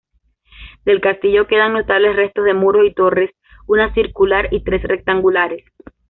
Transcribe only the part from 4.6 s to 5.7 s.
tres rectangulares.